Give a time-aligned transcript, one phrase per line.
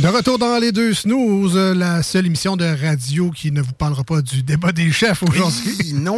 [0.00, 3.72] De retour dans les deux snooze, euh, la seule émission de radio qui ne vous
[3.74, 5.92] parlera pas du débat des chefs aujourd'hui.
[5.94, 6.16] non,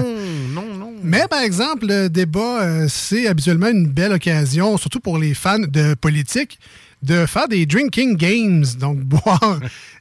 [0.51, 0.93] non, non.
[1.03, 5.59] Mais par exemple, le débat, euh, c'est habituellement une belle occasion, surtout pour les fans
[5.59, 6.61] de politique,
[7.03, 9.59] de faire des drinking games, donc boire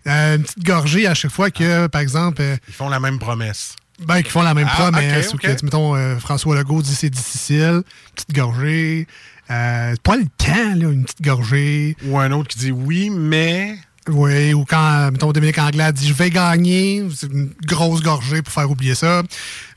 [0.08, 3.76] euh, une petite gorgée à chaque fois que, par exemple, Ils font la même promesse.
[4.06, 7.10] ben, qui font la même Ah, promesse, ou que, mettons, euh, François Legault dit c'est
[7.10, 7.82] difficile,
[8.14, 9.08] petite gorgée.
[9.52, 11.96] Euh, pas le temps, là, une petite gorgée.
[12.06, 13.76] Ou un autre qui dit oui, mais.
[14.08, 18.52] Oui, ou quand, mettons, Dominique Anglade dit je vais gagner, c'est une grosse gorgée pour
[18.54, 19.22] faire oublier ça.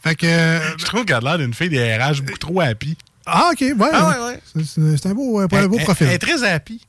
[0.03, 0.27] Fait que.
[0.27, 2.97] euh, Je trouve qu'elle a l'air d'une fille des RH beaucoup trop happy.
[3.27, 3.75] ah, ok, ouais.
[3.93, 4.63] Ah, ouais, ouais.
[4.65, 6.07] C'est- un beau, euh, un beau Elle- profil.
[6.07, 6.81] Elle, est très happy.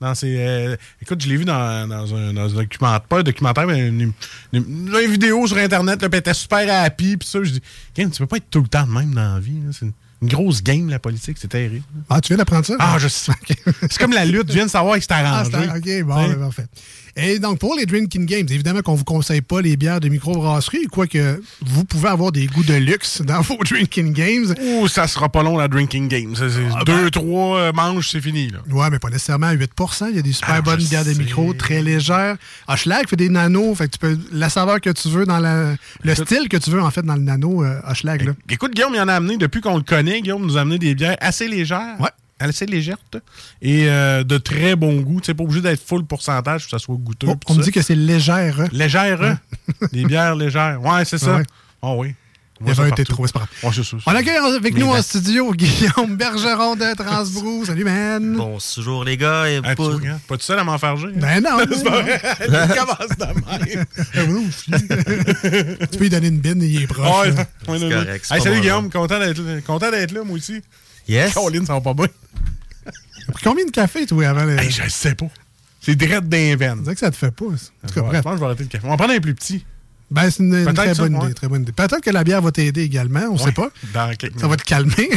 [0.00, 3.22] Dans ses, euh, écoute, je l'ai vu dans, dans un, dans un documentaire, pas un
[3.22, 4.12] documentaire, mais une, une-
[4.52, 7.60] une vidéo sur Internet, là, elle était super happy, puis ça, je dis,
[7.94, 9.60] tu peux pas être tout le temps de même dans la vie.
[9.64, 9.88] là.
[10.22, 11.84] Une, grosse game, la politique, c'est terrible.
[12.08, 12.76] Ah, tu viens d'apprendre ça?
[12.78, 13.32] Ah, je sais.
[13.82, 15.68] C'est comme la lutte, je viens de savoir que c'est Ah, arrangé.
[15.76, 16.66] OK, bon, ben, parfait.
[17.14, 20.86] Et donc, pour les Drinking Games, évidemment qu'on vous conseille pas les bières de microbrasserie,
[20.90, 24.54] quoique vous pouvez avoir des goûts de luxe dans vos Drinking Games.
[24.62, 26.34] Ouh, ça sera pas long, la drinking game.
[26.34, 28.48] Ça, c'est Ah, deux, ben- trois euh, manches, c'est fini.
[28.48, 28.60] Là.
[28.70, 31.12] Ouais, mais pas nécessairement à 8% Il y a des super Ah, bonnes bières de
[31.12, 32.36] micro, très légères.
[32.66, 35.74] Hochelag fait des nanos, fait que tu peux la saveur que tu veux dans la,
[36.02, 38.32] le style que tu veux en fait dans le nano euh, Hochelag là.
[38.48, 40.94] Écoute, Guillaume, il en a amené, depuis qu'on le connaît, Guillaume nous a amené des
[40.94, 41.96] bières assez légères.
[42.00, 42.08] Ouais.
[42.42, 42.96] Assez légères.
[43.60, 45.20] Et euh, de très bon goût.
[45.20, 47.28] Tu sais, pas obligé d'être full pourcentage pour que ça soit goûteux.
[47.48, 48.60] On, me dit que c'est légère.
[48.60, 48.68] hein?
[48.72, 49.38] Légères, hein?
[49.92, 50.82] Des bières légères.
[50.82, 51.36] Ouais, c'est ça.
[51.36, 51.42] Ouais.
[51.82, 52.14] Oh oui.
[52.60, 53.48] On Il y avait c'est pas grave.
[53.60, 54.18] C'est ça, c'est On ça.
[54.18, 57.64] accueille avec nous en studio Guillaume Bergeron de Transbrou.
[57.66, 58.36] Salut, man.
[58.36, 59.48] Bonjour les gars.
[59.50, 60.20] Et Hein, tu pas- hein?
[60.28, 61.08] Pas tout seul à m'enfarger.
[61.08, 61.12] hein?
[61.16, 61.58] Ben non.
[61.76, 62.20] C'est pas vrai.
[62.40, 63.44] Il commence de même.
[63.48, 63.58] Ah,
[64.28, 64.70] oui, aussi.
[65.90, 67.04] tu peux lui donner une bine, il est proche.
[67.06, 69.60] Correct, c'est Hey, pas salut Guillaume, content d'être là.
[69.62, 70.62] Content d'être là, moi aussi.
[71.08, 71.32] Yes.
[71.34, 72.06] Caroline, ça va pas bien.
[73.26, 74.58] T'as pris combien de café, toi, avant le...
[74.58, 75.26] Hey, je sais pas.
[75.80, 76.78] C'est direct d'un veine.
[76.78, 77.44] On dirait que ça te fait pas.
[77.56, 77.70] ça.
[77.84, 78.22] En tout cas, Je bref.
[78.22, 78.86] pense que je vais arrêter le café.
[78.86, 79.64] On va prendre un plus petit.
[80.10, 81.24] Ben, c'est une, très ça, bonne ouais.
[81.24, 81.72] idée, très bonne idée.
[81.72, 83.70] Peut-être que la bière va t'aider également, on Ouais, sait pas.
[83.94, 85.08] Dans quelques Ça va te calmer.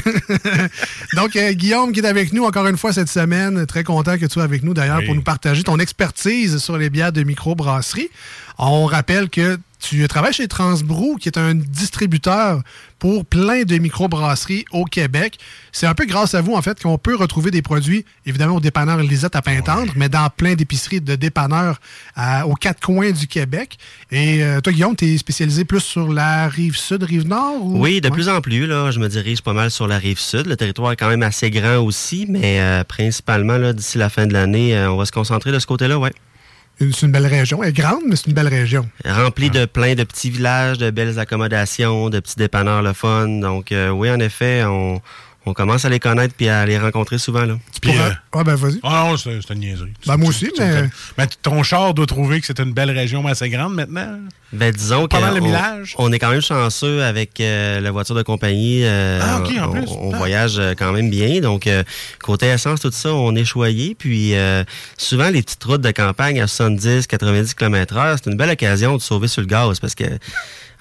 [1.16, 3.66] Donc, euh, Guillaume qui est avec nous encore une fois cette semaine.
[3.66, 5.06] Très content que tu sois avec nous d'ailleurs Oui.
[5.06, 8.10] pour nous partager ton expertise sur les bières de microbrasserie.
[8.58, 9.58] On rappelle que
[9.88, 12.62] tu travailles chez Transbrou, qui est un distributeur
[12.98, 15.38] pour plein de microbrasseries au Québec.
[15.72, 18.60] C'est un peu grâce à vous, en fait, qu'on peut retrouver des produits, évidemment, au
[18.60, 21.80] dépanneur Lisette à Pintendre, mais dans plein d'épiceries de dépanneurs
[22.16, 23.78] à- aux quatre coins du Québec.
[24.12, 27.64] Et euh, toi, Guillaume, tu es spécialisé plus sur la rive sud, rive nord?
[27.64, 27.80] Ou...
[27.82, 28.14] Oui, de Ouais.
[28.14, 30.48] plus en plus, là, je me dirige pas mal sur la rive sud.
[30.48, 34.26] Le territoire est quand même assez grand aussi, mais euh, principalement, là, d'ici la fin
[34.26, 36.14] de l'année, euh, on va se concentrer de ce côté-là, ouais.
[36.80, 37.64] C'est une belle région.
[37.64, 38.88] Elle est grande, mais c'est une belle région.
[39.06, 39.60] Rempli Ah.
[39.60, 43.28] de plein de petits villages, de belles accommodations, de petits dépanneurs le fun.
[43.28, 45.02] Donc, euh, oui, en effet, on,
[45.46, 47.58] on commence à les connaître puis à les rencontrer souvent, là.
[47.82, 48.80] Puis, Pour- euh, Ah, ben vas-y.
[48.84, 49.94] Ah non, c'est une niaiserie.
[50.08, 50.90] Ben, moi aussi, mais-.
[51.18, 54.20] Ben, ton char doit trouver que c'est une belle région assez grande maintenant.
[54.52, 55.96] Ben, disons Pas que le on- millage.
[55.98, 58.82] On, est quand même chanceux avec euh, la voiture de compagnie.
[58.84, 59.92] euh, Ah, ok, en on, plus.
[60.00, 60.18] on Ah.
[60.18, 61.42] voyage euh, quand même bien.
[61.42, 61.84] Donc, euh,
[62.22, 63.96] côté essence, tout ça, on est choyé.
[63.96, 64.64] Puis, euh,
[64.98, 68.96] souvent, les petites routes de campagne à 70, 90 km heure, c'est une belle occasion
[68.98, 70.06] de sauver sur le gaz parce que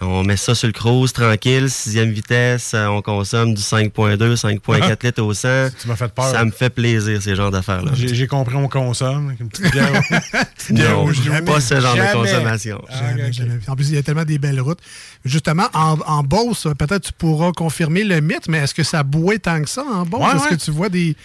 [0.06, 5.04] on met ça sur le cruise, tranquille, sixième vitesse, euh, on consomme du 5.2, 5.4
[5.04, 5.48] litres au 100.
[5.80, 6.26] Tu m'as fait peur.
[6.30, 7.92] Ça me fait plaisir, ces genres d'affaires-là.
[7.94, 9.34] J'ai compris, on consomme.
[9.38, 9.90] Une petite bière,
[10.70, 11.06] Non,
[11.44, 12.08] pas ce genre Jamais.
[12.08, 12.82] de consommation.
[12.88, 13.58] Ah, Jamais.
[13.66, 14.80] En plus, il y a tellement des belles routes.
[15.24, 19.38] Justement, en, en Beauce, peut-être tu pourras confirmer le mythe, mais est-ce que ça boit
[19.38, 20.20] tant que ça en Beauce?
[20.22, 20.56] Ouais, est-ce ouais.
[20.56, 21.16] que tu vois des,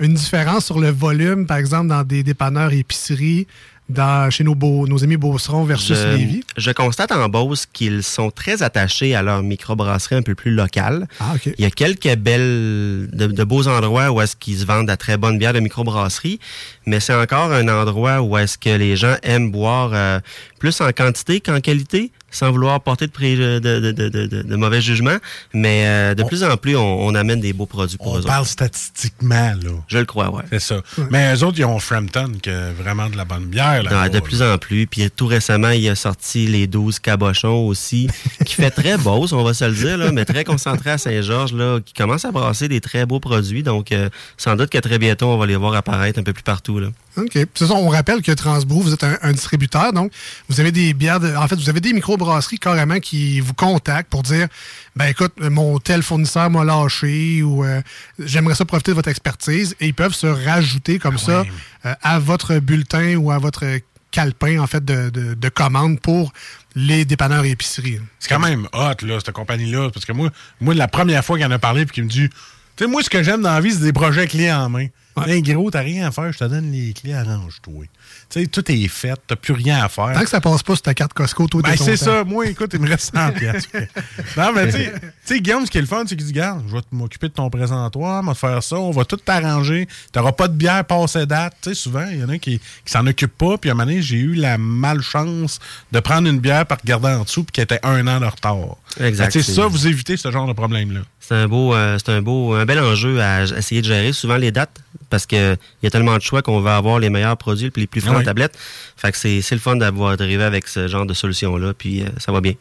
[0.00, 3.46] une différence sur le volume, par exemple, dans des dépanneurs épiceries
[3.88, 6.44] dans, chez nos, beaux, nos amis Beauceron versus je, Lévis?
[6.56, 11.06] Je constate en Beauce qu'ils sont très attachés à leur microbrasserie un peu plus locale.
[11.20, 11.34] Ah.
[11.44, 14.94] Il y a quelques belles, de, de beaux endroits où est-ce qu'ils se vendent de
[14.94, 16.38] très bonnes bières de microbrasserie,
[16.86, 20.20] mais c'est encore un endroit où est-ce que les gens aiment boire euh,
[20.58, 24.56] plus en quantité qu'en qualité, sans vouloir porter de, pré- de, de, de, de- de
[24.56, 25.16] mauvais jugements.
[25.54, 28.18] Mais euh, de On- plus en plus, on, on amène des beaux produits pour On
[28.18, 28.50] eux parle autres.
[28.50, 29.70] statistiquement, là.
[29.88, 30.42] Je le crois, ouais.
[30.50, 30.82] C'est ça.
[31.10, 33.82] Mais eux autres, ils ont Frampton, qui a vraiment de la bonne bière.
[33.82, 34.86] Là, Ouais, de plus en plus.
[34.86, 38.08] Puis tout récemment, il a sorti les 12 cabochons aussi,
[38.44, 41.52] qui fait très beau, on va se le dire, là, mais très concentré à Saint-Georges,
[41.54, 43.62] là, qui commence à brasser des très beaux produits.
[43.62, 46.42] Donc, euh, sans doute que très bientôt, on va les voir apparaître un peu plus
[46.42, 46.78] partout.
[46.78, 46.88] Là.
[47.18, 47.38] OK.
[47.54, 50.12] Ça, on rappelle que Transbrou, vous êtes un, un distributeur, donc
[50.48, 54.10] vous avez des bières, de- en fait, vous avez des microbrasseries carrément qui vous contactent
[54.10, 54.48] pour dire,
[54.96, 57.80] ben écoute, mon tel fournisseur m'a lâché ou euh,
[58.18, 61.50] j'aimerais ça profiter de votre expertise et ils peuvent se rajouter comme ça ouais.
[61.86, 63.64] euh, à votre bulletin ou à votre
[64.10, 66.32] calepin, en fait, de, de, de commande pour
[66.74, 68.00] les dépanneurs et épiceries.
[68.18, 69.90] C'est quand même hot, là, cette compagnie-là.
[69.92, 70.30] Parce que moi,
[70.60, 72.28] moi la première fois qu'il en a parlé, puis qu'il me dit,
[72.78, 74.86] tu sais, moi, ce que j'aime dans la vie, c'est des projets clés en main.
[75.16, 75.28] Ouais.
[75.28, 77.86] Hey, gros, t'as rien à faire, je te donne les clés, arrange-toi.
[78.30, 80.12] Tu sais, tout est fait, t'as plus rien à faire.
[80.12, 82.24] Tant que ça passe pas sur ta carte Costco, toi, Ben, c'est ça.
[82.24, 83.70] Moi, écoute, il me reste 100 piastres.
[84.36, 86.32] non, mais tu sais- tu sais, Guillaume, ce qui est le fun, c'est qu'il dit,
[86.34, 89.16] garde, je vais m'occuper de ton présentoir, on va te faire ça, on va tout
[89.16, 89.88] t'arranger.
[90.12, 91.54] T'auras pas de bière passée date.
[91.62, 93.56] Tu sais, souvent, il y en a qui, qui s'en occupent pas.
[93.56, 95.58] Puis à un moment donné, j'ai eu la malchance
[95.92, 98.56] de prendre une bière par regarder en dessous puis qui était un an de retard.
[99.00, 101.00] Exact, Ben, tu sais, c'est- ça, vous évitez ce genre de problème-là.
[101.20, 104.38] C'est un beau, euh, c'est un beau, un bel enjeu à essayer de gérer souvent
[104.38, 104.80] les dates
[105.10, 107.82] parce que il y a tellement de choix qu'on va avoir les meilleurs produits puis
[107.82, 108.17] les plus frais Oui.
[108.18, 108.58] En tablette.
[108.96, 112.06] Fait que c'est, c'est le fun d'avoir d'arriver avec ce genre de solution-là, puis euh,
[112.18, 112.54] ça va bien.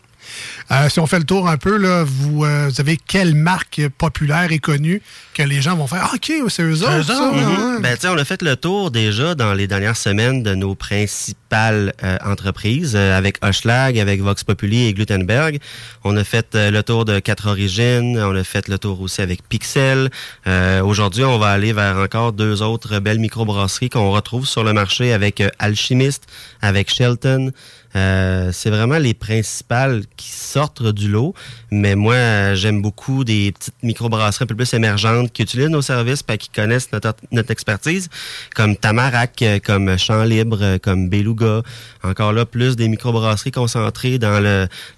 [0.72, 3.82] Euh, si on fait le tour un peu, là, vous, euh, vous avez quelle marque
[3.98, 5.02] populaire et connue
[5.34, 7.00] que les gens vont faire Ah, OK, c'est eux autres.
[7.12, 7.82] autres, ouais.
[7.82, 12.18] Ben, on a fait le tour déjà dans les dernières semaines de nos principales euh,
[12.26, 15.60] entreprises euh, avec Hochlag, avec Vox Populi et Glutenberg.
[16.04, 19.22] On a fait euh, le tour de Quatre Origines, on a fait le tour aussi
[19.22, 20.10] avec Pixel.
[20.48, 24.74] Euh, Aujourd'hui, on va aller vers encore deux autres belles microbrasseries qu'on retrouve sur le
[24.74, 26.24] marché avec euh, Alchimiste,
[26.62, 27.52] avec Shelton.
[27.98, 31.34] Euh, c'est vraiment les principales qui sortent du lot.
[31.72, 36.24] Mais moi, j'aime beaucoup des petites microbrasseries un peu plus émergentes qui utilisent nos services
[36.30, 37.16] et qui connaissent notre,
[37.52, 38.10] expertise,
[38.56, 41.64] comme Tamarac, euh, comme Champ Libre, euh, comme Beluga.
[42.04, 44.40] Encore là, plus des microbrasseries concentrées dans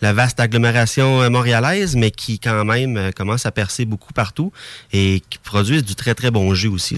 [0.02, 4.52] la vaste agglomération montréalaise, mais qui quand même commencent à percer beaucoup partout
[4.92, 6.98] et qui produisent du très très bon jus aussi.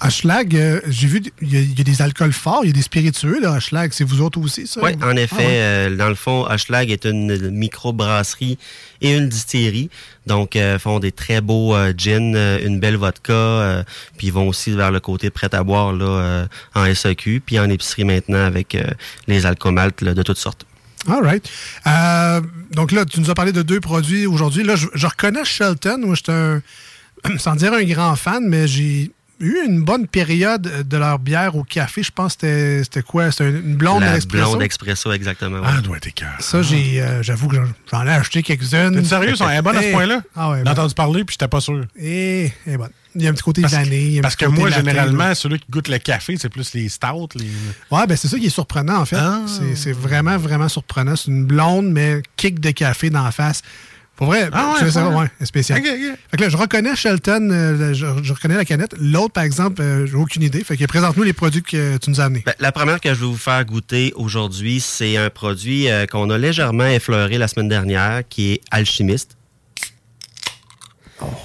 [0.00, 2.70] Hochelag, euh, j'ai vu, il y, a- il y a des alcools forts, il y
[2.70, 3.92] a des spiritueux Hochelag.
[3.92, 4.80] C'est vous autres aussi, ça?
[4.82, 5.34] Oui, en effet.
[5.38, 5.46] Ah ouais.
[5.50, 8.58] euh, dans le fond, Hochelag est une microbrasserie
[9.00, 9.90] et une distillerie.
[10.26, 13.84] Donc, euh, font des très beaux euh, gins, euh, une belle vodka.
[14.16, 17.68] puis ils vont aussi vers le côté prêt à boire là, en SAQ, puis en
[17.68, 18.76] épicerie maintenant avec
[19.26, 20.64] les alcoomaltes là, de toutes sortes.
[21.08, 21.48] All right.
[21.88, 22.40] Euh,
[22.70, 24.62] donc là, tu nous as parlé de deux produits aujourd'hui.
[24.62, 25.98] Là, je, je reconnais Shelton.
[26.04, 26.62] Moi, j'étais un,
[27.38, 29.10] sans dire un grand fan, mais j'ai
[29.42, 32.02] eu une bonne période de leur bière au café.
[32.02, 33.30] Je pense que c'était- c'était quoi?
[33.30, 34.50] C'était une blonde La espresso.
[34.50, 35.58] blonde expresso, exactement.
[35.58, 35.64] ouais.
[35.66, 36.32] Ah, elle doit être écœur.
[36.38, 37.56] Ça, j'ai, euh, j'avoue que
[37.90, 38.94] j'en- ai acheté quelques-unes.
[38.94, 39.34] T'es sérieux?
[39.40, 40.22] Elle est bonne à ce Eh, point-là?
[40.36, 40.58] Ah ouais.
[40.58, 41.84] J'ai ben, entendu parler, puis j'étais pas sûr.
[41.98, 42.88] eh, eh, bon.
[43.14, 44.22] Il y a un petit côté Parce, vanille.
[44.22, 45.34] parce que moi, généralement, là.
[45.34, 47.28] celui qui goûte le café, c'est plus les stouts.
[47.34, 47.44] Les...
[47.90, 49.16] Ouais, ben c'est ça qui est surprenant, en fait.
[49.18, 49.42] Ah.
[49.46, 51.14] C'est- C'est vraiment, vraiment surprenant.
[51.14, 53.60] C'est une blonde, mais kick de café d'en face.
[54.16, 55.82] Pour vrai, Ah ouais, ça, spécial.
[55.82, 58.94] Fait que là, je reconnais Shelton, euh, je, je reconnais la canette.
[59.00, 60.62] L'autre, par exemple, euh, j'ai aucune idée.
[60.62, 62.42] Fait que présente-nous les produits que tu nous as amenés.
[62.44, 66.28] Ben, la première que je vais vous faire goûter aujourd'hui, c'est un produit euh, qu'on
[66.30, 69.36] a légèrement effleuré la semaine dernière, qui est Alchimiste.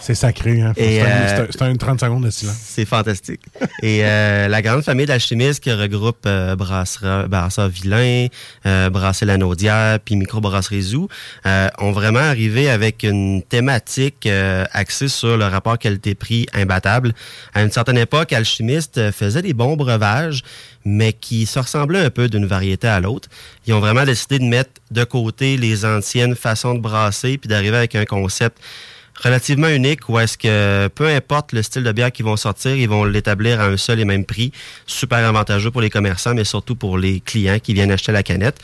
[0.01, 0.73] C'est sacré, hein?
[0.77, 2.55] C'est un- euh, un- c'est un 30 secondes de silence.
[2.63, 3.41] C'est fantastique.
[3.83, 8.27] Et euh, la grande famille d'alchimistes qui regroupe euh, Brassera, Brasseur Vilain,
[8.65, 11.09] euh, Brasser la Naudière, puis Microbrasserie Zoo,
[11.45, 17.13] euh, ont vraiment arrivé avec une thématique euh, axée sur le rapport qualité-prix imbattable.
[17.53, 20.41] À une certaine époque, Alchimiste euh, faisait des bons breuvages,
[20.85, 23.27] mais qui se ressemblaient un peu d'une variété à l'autre.
[23.65, 27.75] Ils ont vraiment décidé de mettre de côté les anciennes façons de brasser, puis d'arriver
[27.75, 28.57] avec un concept
[29.23, 32.89] relativement unique où est-ce que peu importe le style de bière qu'ils vont sortir, ils
[32.89, 34.51] vont l'établir à un seul et même prix.
[34.85, 38.59] Super avantageux pour les commerçants, mais surtout pour les clients qui viennent acheter la canette.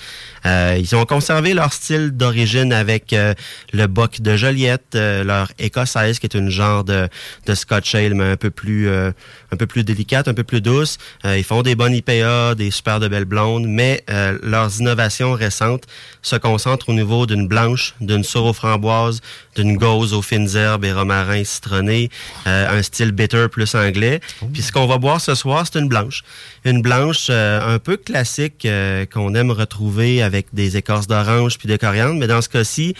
[0.45, 3.33] Euh, ils ont conservé leur style d'origine avec euh,
[3.71, 7.07] le boc de Joliette, euh, leur écossaise qui est une genre de,
[7.45, 9.11] de Scotch Ale, mais un peu plus euh,
[9.51, 10.97] un peu plus délicate, un peu plus douce.
[11.25, 15.33] Euh, ils font des bonnes IPA, des super de belles blondes, mais euh, leurs innovations
[15.33, 15.83] récentes
[16.21, 19.21] se concentrent au niveau d'une blanche, d'une sour aux framboises,
[19.55, 22.09] d'une gauze aux fines fines herbes et romarin citronné,
[22.47, 24.19] euh, un style bitter plus anglais.
[24.53, 26.23] Puis ce qu'on va boire ce soir, c'est une blanche.
[26.65, 31.67] Une blanche euh, un peu classique euh, qu'on aime retrouver avec des écorces d'orange puis
[31.67, 32.95] de coriandre, mais dans ce cas-ci,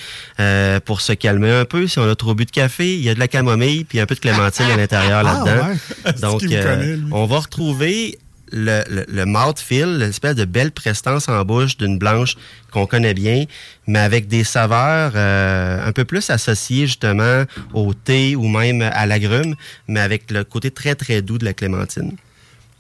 [0.86, 3.14] pour se calmer un peu, si on a trop bu de café, il y a
[3.14, 5.68] de la camomille puis un peu de clémentine à l'intérieur Ah, là-dedans.
[5.68, 6.14] ouais.
[6.22, 8.18] Donc, connaît, on va retrouver
[8.54, 12.36] le, le, le mouthfeel, l'espèce de belle prestance en bouche d'une blanche
[12.72, 13.46] qu'on connaît bien,
[13.88, 17.44] mais avec des saveurs euh, un peu plus associées justement
[17.74, 19.56] au thé ou même à l'agrume,
[19.88, 22.16] mais avec le côté très très doux de la clémentine.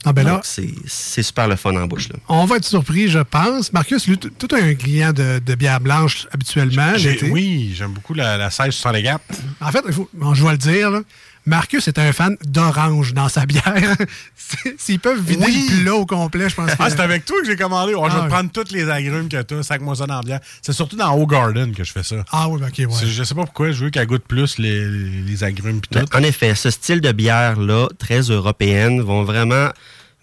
[0.05, 2.09] Ah ben là, Donc, c'est c'est super le fun en bouche.
[2.09, 2.17] Là.
[2.27, 3.71] on va être surpris, je pense.
[3.71, 6.91] Marcus, lui, tout un client de, de bière blanche habituellement.
[7.31, 9.21] Oui, j'aime beaucoup la, la 1664.
[9.61, 10.99] En fait, il faut- bon, je vais le dire, là,
[11.45, 13.63] Marcus est un fan d'orange dans sa bière.
[14.77, 15.67] S'ils peuvent vider Oui.
[15.77, 16.75] le plat au complet, je pense que...
[16.79, 17.93] Ah, c'est avec toi que j'ai commandé.
[17.95, 18.29] Oh, je Ah, vais te ouais.
[18.29, 20.39] prendre toutes les agrumes que t'as, sac-moi ça dans la bière.
[20.61, 22.23] C'est surtout dans Haut Garden que je fais ça.
[22.31, 23.07] Ah oui, ben, OK, ouais.
[23.07, 25.99] Je sais pas pourquoi, je veux qu'elle goûte plus les, les agrumes pis tout.
[26.15, 29.69] En effet, ce style de bière-là, très européenne, vont vraiment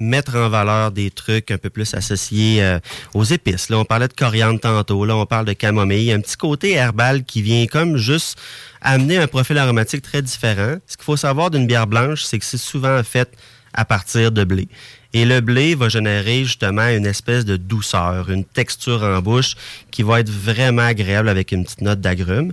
[0.01, 2.81] mettre en valeur des trucs un peu plus associés euh,
[3.15, 3.69] aux épices.
[3.69, 6.11] Là, on parlait de coriandre tantôt, là, on parle de camomille.
[6.11, 8.39] Un petit côté herbal qui vient comme juste
[8.81, 10.77] amener un profil aromatique très différent.
[10.87, 13.31] Ce qu'il faut savoir d'une bière blanche, c'est que c'est souvent fait
[13.73, 14.69] à partir de blé.
[15.13, 19.57] Et le blé va générer justement une espèce de douceur, une texture en bouche
[19.91, 22.53] qui va être vraiment agréable avec une petite note d'agrumes.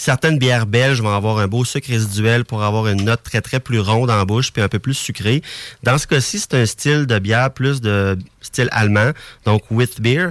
[0.00, 3.60] Certaines bières belges vont avoir un beau sucre résiduel pour avoir une note très très
[3.60, 5.42] plus ronde en bouche puis un peu plus sucrée.
[5.82, 9.10] Dans ce cas-ci, c'est un style de bière plus de style allemand,
[9.44, 10.30] donc with beer.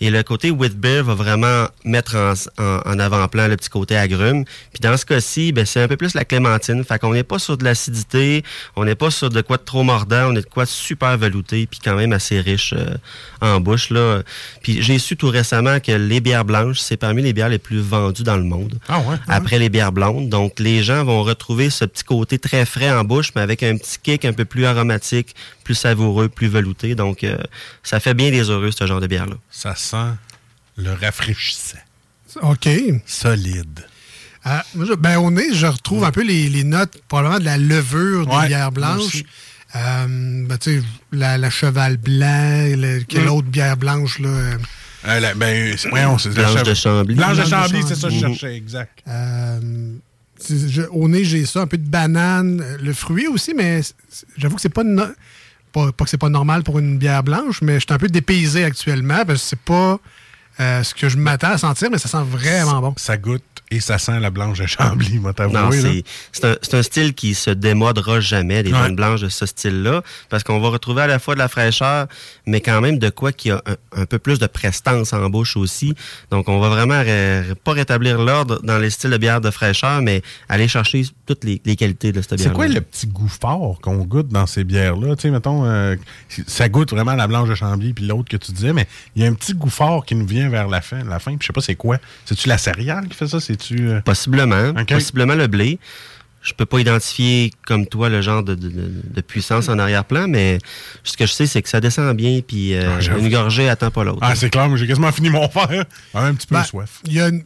[0.00, 3.96] Et le côté with beer va vraiment mettre en, en- en avant-plan le petit côté
[3.96, 4.44] agrume.
[4.72, 6.82] Puis dans ce cas-ci, ben, c'est un peu plus la clémentine.
[6.84, 8.42] Fait qu'on n'est pas sur de l'acidité,
[8.76, 11.18] on n'est pas sur de quoi de trop mordant, on est de quoi de super
[11.18, 12.94] velouté, puis quand même assez riche euh,
[13.40, 13.90] en bouche.
[13.90, 14.22] Là.
[14.62, 17.80] Puis j'ai su tout récemment que les bières blanches, c'est parmi les bières les plus
[17.80, 18.78] vendues dans le monde.
[18.88, 19.16] Ah ouais?
[19.28, 20.28] Après les bières blondes.
[20.28, 23.76] Donc les gens vont retrouver ce petit côté très frais en bouche, mais avec un
[23.76, 26.94] petit kick un peu plus aromatique, plus savoureux, plus velouté.
[26.94, 27.36] Donc euh,
[27.82, 29.34] ça fait bien des heureux, ce genre de bière-là.
[29.50, 30.14] Ça sent
[30.76, 31.78] le rafraîchissant.
[32.42, 32.68] OK.
[33.06, 33.80] Solide.
[34.44, 34.64] Ah,
[34.98, 38.32] ben, au nez, je retrouve un peu les, les notes, probablement de la levure de
[38.32, 39.22] Ouais, bière blanche.
[39.76, 40.82] Euh, ben, tu sais,
[41.12, 43.32] la, la cheval blanc, le- quelle Mm.
[43.32, 44.28] autre bière blanche, là?
[44.28, 44.56] euh,
[45.06, 47.14] Euh, la- ben, c'est- voyons, c'est la Blanche chèvre- de Chambly.
[47.14, 49.02] Blanche de Blanche de Chambly, c'est ça que je cherchais, exact.
[49.08, 49.92] euh,
[50.48, 53.80] je- au nez, j'ai ça, un peu de banane, le fruit aussi, mais
[54.36, 55.04] j'avoue que c'est pas, no-
[55.72, 58.08] pas, pas que c'est pas normal pour une bière blanche, mais je suis un peu
[58.08, 59.98] dépaysé actuellement parce que c'est pas
[60.60, 62.94] euh, ce que je m'attends à sentir, mais ça sent vraiment bon.
[62.96, 65.80] Ça goûte et ça sent la blanche de Chambly, moi t'avouer.
[65.80, 68.90] c'est c'est un, un style qui se démodera jamais, des Ouais.
[68.92, 72.06] blanches de ce style-là, parce qu'on va retrouver à la fois de la fraîcheur,
[72.46, 75.56] mais quand même de quoi qui a un, un peu plus de prestance en bouche
[75.56, 75.94] aussi.
[76.30, 80.02] Donc, on va vraiment ré- pas rétablir l'ordre dans les styles de bière de fraîcheur,
[80.02, 82.48] mais aller chercher toutes les, les qualités de cette bière.
[82.48, 85.16] C'est quoi le petit goût fort qu'on goûte dans ces bières-là?
[85.16, 85.96] Tu sais, mettons, euh,
[86.46, 88.86] ça goûte vraiment la blanche de Chambly puis l'autre que tu disais, mais
[89.16, 91.02] il y a un petit goût fort qui nous vient vers la fin.
[91.04, 91.98] La fin puis je sais pas c'est quoi.
[92.24, 93.38] C'est-tu la céréale qui fait ça?
[93.60, 93.88] C'est-tu...
[93.88, 94.74] euh, Possiblement.
[94.86, 95.78] Possiblement le blé.
[96.42, 100.26] Je peux pas identifier comme toi le genre de, de- de- de puissance en arrière-plan,
[100.26, 100.56] mais
[101.04, 103.90] ce que je sais, c'est que ça descend bien, puis euh, Ah, une gorgée attend
[103.90, 104.20] pas l'autre.
[104.22, 105.84] Ah, c'est clair, moi j'ai quasiment fini mon verre.
[106.14, 107.00] J'ai un petit peu Ben, soif.
[107.04, 107.44] Il y a une-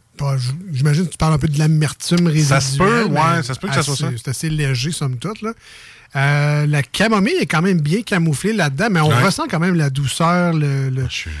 [0.71, 2.61] J'imagine que tu parles un peu de l'amertume résiduelle.
[2.61, 4.09] Ça se peut, ouais, ça se peut que ça soit ça.
[4.15, 5.41] C'est assez léger, somme toute.
[5.41, 5.51] Là.
[6.15, 9.21] Euh, la camomille est quand même bien camouflée là-dedans, mais on Ouais.
[9.23, 10.53] ressent quand même la douceur.
[10.53, 11.31] Le, le- Je suis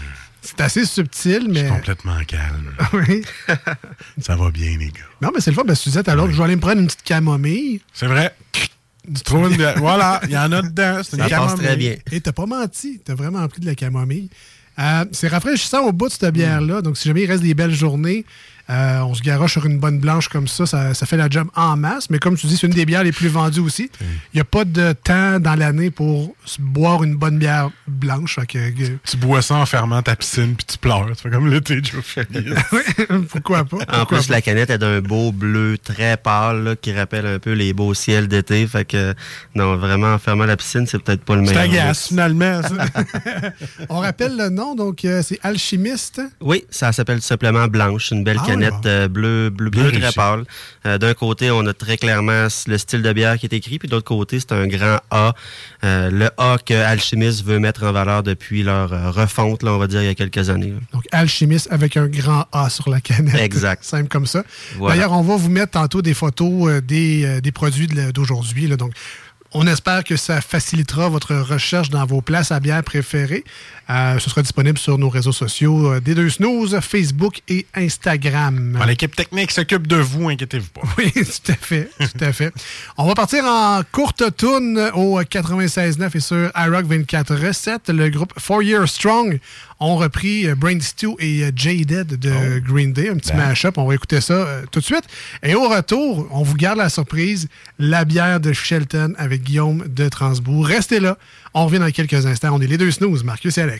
[0.45, 1.67] C'est assez subtil, je suis mais.
[1.69, 2.73] complètement calme.
[2.93, 3.23] Oui?
[4.21, 5.01] ça va bien, les gars.
[5.21, 6.79] Non, mais c'est le fun, que tu disais à l'heure, je vais aller me prendre
[6.79, 7.81] une petite camomille.
[7.93, 8.35] C'est vrai.
[9.13, 9.73] Tu trouves une...
[9.77, 11.01] Voilà, il y en a dedans.
[11.03, 11.95] C'est une Ça passe très bien.
[12.11, 14.29] Et t'as pas menti, t'as vraiment pris de la camomille.
[14.77, 16.81] Euh, c'est rafraîchissant au bout de cette bière-là.
[16.81, 18.25] Donc, si jamais il reste des belles journées,
[18.69, 21.47] euh, on se garoche sur une bonne blanche comme ça, ça, ça fait la job
[21.55, 22.09] en masse.
[22.09, 23.89] Mais comme tu dis, c'est une des bières les plus vendues aussi.
[24.01, 28.35] Il n'y a pas de temps dans l'année pour se boire une bonne bière blanche.
[28.35, 31.07] Fait que, Tu bois ça en fermant ta piscine puis tu pleures.
[31.15, 32.59] Tu fais comme l'été Joe Félix.
[33.29, 33.77] pourquoi pas?
[33.93, 34.33] En plus, pas?
[34.33, 37.93] la canette est d'un beau bleu très pâle là, qui rappelle un peu les beaux
[37.93, 38.65] ciels d'été.
[38.65, 39.13] Fait que,
[39.53, 41.63] non, vraiment, en fermant la piscine, c'est peut-être pas le meilleur.
[41.63, 42.61] t'agaces, finalement.
[42.63, 42.69] ça.
[43.89, 46.21] On rappelle le nom, donc euh, c'est Alchimiste.
[46.41, 50.11] Oui, ça s'appelle tout simplement blanche, une belle Ah oui, canette euh, bleu, bleu, très
[50.11, 50.43] pâle.
[50.85, 53.87] Euh, D'un côté, on a très clairement le style de bière qui est écrit, puis
[53.87, 55.33] de l'autre côté, c'est un grand A.
[55.83, 59.77] Euh, le A que Alchimiste veut mettre en valeur depuis leur euh, refonte, là, on
[59.77, 60.71] va dire, il y a quelques années.
[60.71, 60.79] là.
[60.93, 63.35] Donc, Alchimiste avec un grand A sur la canette.
[63.35, 63.83] Exact.
[63.85, 64.43] Simple comme ça.
[64.77, 64.95] Voilà.
[64.95, 68.67] D'ailleurs, on va vous mettre tantôt des photos des, des produits d'aujourd'hui.
[68.69, 68.91] Donc,
[69.57, 73.43] On espère que ça facilitera votre recherche dans vos places à bière préférées.
[73.89, 78.79] Euh, ce sera disponible sur nos réseaux sociaux euh, des deux snooze, Facebook et Instagram.
[78.87, 80.81] L'équipe technique s'occupe de vous, inquiétez-vous pas.
[80.97, 82.51] Oui, tout à fait, tout à fait.
[82.97, 87.91] On va partir en courte tourne au 96.9 et sur iRock 24.7.
[87.93, 89.39] Le groupe Four Years Strong
[89.79, 92.61] ont repris euh, Brain Stew et euh, Jaded de Oh.
[92.65, 93.37] Green Day, un petit Ben.
[93.49, 93.77] mash-up.
[93.77, 95.03] On va écouter ça euh, tout de suite.
[95.43, 100.07] Et au retour, on vous garde la surprise, la bière de Shelton avec Guillaume de
[100.09, 100.65] Transbourg.
[100.65, 101.17] Restez là.
[101.53, 102.49] On revient dans quelques instants.
[102.53, 103.74] On est les deux snooze, Marcus et Alex.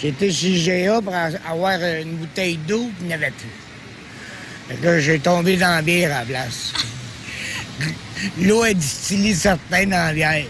[0.00, 3.48] J'étais chez GA pour avoir une bouteille d'eau, puis il n'y avait plus.
[4.68, 6.72] Fait que là, j'ai tombé dans la bière à la place.
[8.40, 10.46] L'eau est distillée certains dans la bière.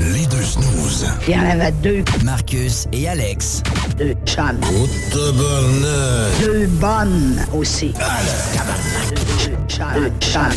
[0.00, 1.06] Les deux snooze.
[1.26, 3.62] Il y en avait deux, Marcus et Alex.
[3.96, 4.60] deux chums.
[4.64, 6.40] Oh, tabarnak.
[6.40, 7.92] Deux bonnes aussi.
[7.94, 9.94] Deux, deux chums.
[9.94, 10.50] Deux chums.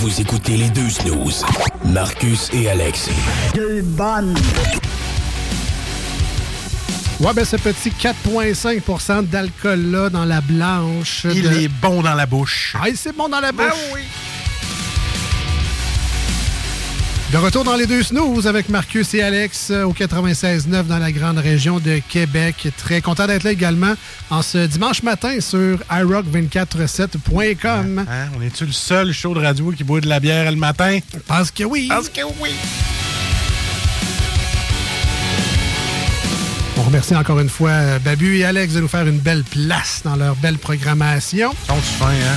[0.00, 1.44] Vous écoutez les deux snooze.
[1.84, 3.08] Marcus et Alex.
[3.54, 4.34] Deux bonnes.
[7.20, 11.26] Ouais, ben ce petit 4,5% d'alcool-là dans la blanche.
[11.32, 12.74] Il de- est bon dans la bouche.
[12.80, 13.64] Ah, c'est bon dans la bouche.
[13.70, 14.02] Ah oui.
[17.32, 21.12] De retour dans les deux snooze avec Marcus et Alex euh, au 96.9 dans la
[21.12, 22.66] grande région de Québec.
[22.76, 23.94] Très content d'être là également
[24.30, 28.00] en ce dimanche matin sur iRock247.com.
[28.00, 28.04] Hein,
[28.36, 30.98] On est-tu le seul show de radio qui boit de la bière le matin?
[31.28, 31.86] Parce que oui.
[31.88, 32.50] Parce que oui.
[36.78, 40.00] On remercie encore une fois euh, Babu et Alex de nous faire une belle place
[40.02, 41.54] dans leur belle programmation.
[41.68, 42.36] Sont-tu fin, hein?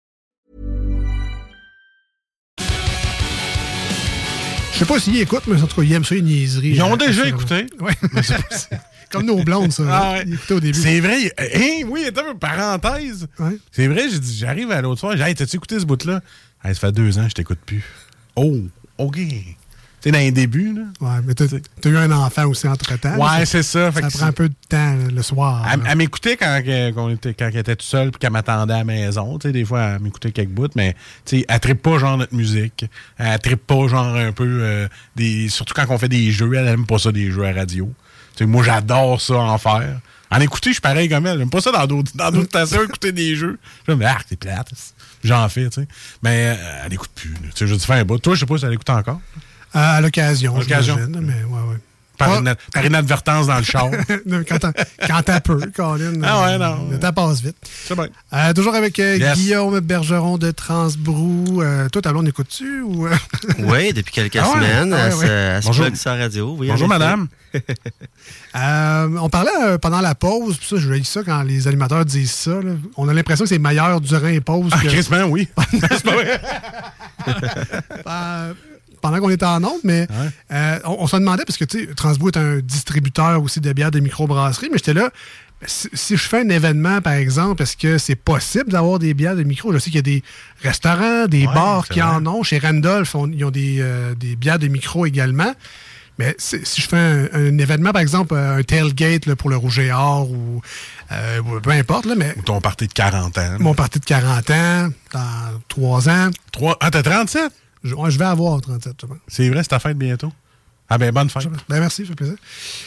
[4.85, 6.69] Sais pas s'ils écoutent, mais en tout cas, ils aiment ça, les niaiseries.
[6.69, 7.65] Ils ont Euh, déjà euh, écouté.
[7.79, 7.93] Ouais.
[9.11, 9.83] Comme nos blondes, ça.
[9.89, 10.23] Ah ouais.
[10.25, 10.79] Ils écoutaient au début.
[10.79, 11.33] C'est vrai.
[11.37, 13.27] Hein, oui, attends, parenthèse.
[13.39, 13.57] Ouais.
[13.71, 16.21] C'est vrai, j'ai dit, j'arrive à l'autre soir, j'ai dit, hey, t'as-tu écouté ce bout-là?
[16.63, 17.83] Hey, ça fait deux ans, je t'écoute plus.
[18.35, 18.57] Oh,
[18.97, 19.17] OK.
[20.01, 20.81] Tu sais, dans les débuts, là.
[20.99, 21.45] Ouais, mais t'as
[21.79, 23.17] t'as eu un enfant aussi entre-temps.
[23.17, 23.91] Ouais, c'est ça.
[23.91, 25.67] Fait Ça prend un peu de temps là, le soir.
[25.71, 28.83] Elle, elle m'écoutait quand, était, quand elle était toute seule puis qu'elle m'attendait à la
[28.83, 29.37] maison.
[29.37, 32.17] Tu sais, des fois, elle m'écoutait quelques bouts, mais tu sais, elle trippe pas genre
[32.17, 32.85] notre musique.
[33.19, 35.49] Elle trippe pas genre un peu euh, des.
[35.49, 37.93] Surtout quand on fait des jeux, elle aime pas ça des jeux à radio.
[38.35, 39.99] Tu sais, moi j'adore ça en faire.
[40.31, 41.37] En écouter, je suis pareil comme elle.
[41.37, 43.59] J'aime pas ça dans d'autres dans d'autres stations, écouter des jeux.
[43.87, 44.71] Je me dis, ah, c'est plate.
[45.23, 45.87] J'en fais, tu sais.
[46.23, 47.33] Mais euh, elle écoute plus.
[47.33, 48.17] Tu sais, je dis, fais un bout.
[48.17, 49.21] Toi, je sais pas si elle écoute encore.
[49.73, 50.55] À, à l'occasion.
[50.55, 50.95] À l'occasion.
[50.97, 51.77] j'imagine, Mais ouais, ouais.
[52.17, 53.89] Par, ina- par inadvertance dans le char.
[54.47, 56.13] quand t'as- peu, Colin.
[56.23, 56.87] Ah ouais, euh, non.
[56.91, 57.55] Le temps passe vite.
[57.87, 58.09] C'est bien.
[58.33, 59.35] Euh, toujours avec euh, Yes.
[59.35, 61.63] Guillaume Bergeron de Transbrou.
[61.63, 62.81] Euh, toi, ta blonde, écoutes-tu?
[62.81, 63.15] Ou, euh?
[63.57, 64.53] Oui, depuis quelques Ah ouais?
[64.53, 65.61] semaine, Ah ouais, ouais.
[65.61, 65.85] se Bonjour.
[66.05, 66.55] radio.
[66.59, 67.27] Oui, Bonjour, madame.
[68.55, 72.03] Euh, on parlait euh, pendant la pause, puis ça, je dis ça quand les animateurs
[72.03, 72.51] disent ça.
[72.51, 72.73] là.
[72.97, 74.71] On a l'impression que c'est meilleur durant les pauses.
[74.75, 75.47] Ah, que- Chris, oui.
[75.71, 76.41] c'est pas vrai.
[78.07, 78.53] Euh,
[79.01, 80.07] pendant qu'on était en onde, mais
[80.51, 83.73] euh, on, on se demandait, parce que tu sais, Transbo est un distributeur aussi de
[83.73, 85.09] bières de microbrasserie, mais j'étais là,
[85.65, 89.35] si, si je fais un événement, par exemple, est-ce que c'est possible d'avoir des bières
[89.35, 89.71] de micro?
[89.73, 90.23] Je sais qu'il y a des
[90.63, 92.09] restaurants, des Ouais, bars qui vrai.
[92.09, 92.41] en ont.
[92.43, 95.53] Chez Randolph, on- ils ont des, euh, des bières de micro également.
[96.17, 99.55] Mais si je fais un, un événement, par exemple, euh, un tailgate là, pour le
[99.57, 100.61] Rouge et Or ou
[101.11, 103.57] euh, peu importe, là, mais Ou ton parti de 40 ans.
[103.59, 106.77] mon parti de 40 ans, dans 3 ans, Trois...
[106.79, 107.51] Ah, t'as 37?
[107.83, 109.17] Je, ouais, je vais avoir 37, je pense.
[109.27, 110.31] C'est vrai, c'est ta fête bientôt?
[110.89, 111.47] Ah ben, bonne fête.
[111.69, 112.35] Ben merci, ça fait plaisir.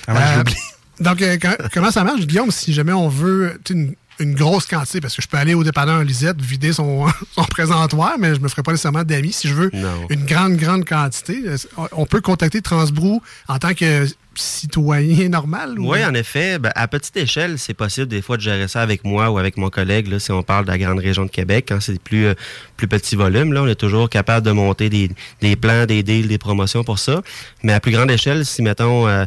[0.07, 0.57] Ah, Euh, j'ai oublié.
[1.01, 5.01] donc, euh, quand- comment ça marche, Guillaume, si jamais on veut une, une grosse quantité,
[5.01, 8.49] parce que je peux aller au dépanneur Lisette, vider son, son présentoir, mais je me
[8.49, 9.33] ferai pas nécessairement d'amis.
[9.33, 10.07] Si je veux Non.
[10.11, 15.79] une grande, grande quantité, euh, on- on peut contacter Transbrou en tant que citoyen normal?
[15.79, 16.59] ou- Oui, en effet.
[16.59, 19.57] Ben, à petite échelle, c'est possible des fois de gérer ça avec moi ou avec
[19.57, 20.09] mon collègue.
[20.09, 22.35] Là, si on parle de la grande région de Québec, quand c'est plus euh,
[22.77, 26.29] plus petit volume, là, on est toujours capable de monter des, des plans, des deals,
[26.29, 27.23] des promotions pour ça.
[27.63, 29.25] Mais à plus grande échelle, si mettons, euh,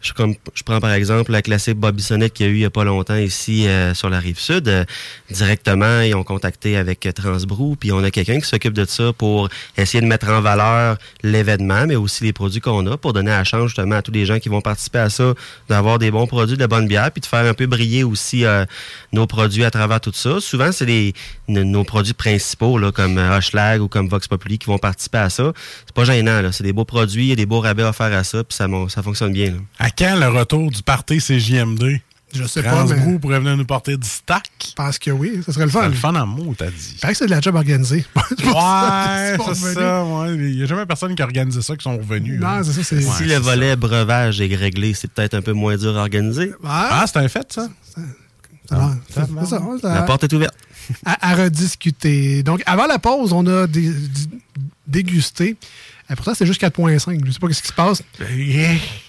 [0.00, 2.60] je, comme, je prends par exemple la classique Bobby Sonic qu'il y a eu il
[2.60, 4.68] y a pas longtemps ici euh, sur la rive sud.
[4.68, 4.84] euh,
[5.30, 9.12] directement, ils ont contacté avec euh, Transbrou, puis on a quelqu'un qui s'occupe de ça
[9.12, 13.30] pour essayer de mettre en valeur l'événement, mais aussi les produits qu'on a, pour donner
[13.30, 15.34] la chance justement à tous les gens qui vont participer à ça,
[15.68, 18.44] d'avoir des bons produits, de la bonne bière, puis de faire un peu briller aussi
[19.12, 20.40] nos produits à travers tout ça.
[20.40, 21.12] Souvent, c'est
[21.48, 25.52] nos produits principaux, comme Hochelag ou comme Vox Populi, qui vont participer à ça.
[25.86, 26.52] C'est pas gênant, là.
[26.52, 28.66] C'est des beaux produits, il y a des beaux rabais offerts à ça, puis ça,
[28.88, 29.54] ça fonctionne bien.
[29.90, 32.00] À quand le retour du party CJMD?
[32.32, 34.48] Je sais pas, mais- pourrait venir nous porter du stack.
[34.68, 35.88] Je pense que oui, ça serait le C'est fun.
[35.88, 36.92] le fun en mots, t'as dit.
[36.94, 38.04] Il paraît que c'est de la job organisée.
[38.16, 38.22] Ouais,
[39.54, 40.04] c'est ça.
[40.04, 40.34] ouais.
[40.36, 42.38] Il n'y a jamais personne qui a organisé ça qui sont revenus.
[42.40, 42.62] Non, hein.
[42.62, 46.02] c'est ça, si le volet breuvage est réglé, c'est peut-être un peu moins dur à
[46.02, 46.52] organiser.
[46.64, 47.68] Ah, c'est un fait, ça?
[48.68, 49.26] Ça-
[49.82, 50.54] La porte est ouverte.
[51.04, 52.44] à, à rediscuter.
[52.44, 54.38] Donc, avant la pause, on a dé- dé-
[54.86, 55.56] dégusté.
[56.16, 57.20] Pourtant, c'est juste 4,5.
[57.24, 58.02] Je sais pas ce qui se passe.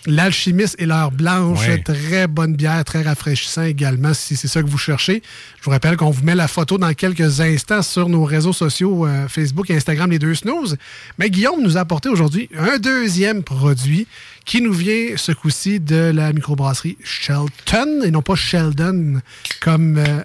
[0.07, 1.81] L'alchimiste et l'heure blanche, Ouais.
[1.81, 5.21] très bonne bière, très rafraîchissant également, si c'est ça que vous cherchez.
[5.59, 9.05] Je vous rappelle qu'on vous met la photo dans quelques instants sur nos réseaux sociaux,
[9.05, 10.77] euh, Facebook et Instagram, les deux snooze.
[11.17, 14.07] Mais Guillaume nous a apporté aujourd'hui un deuxième produit
[14.45, 19.21] qui nous vient ce coup-ci de la microbrasserie Shelton, et non pas Sheldon,
[19.59, 19.97] comme...
[19.97, 20.23] euh,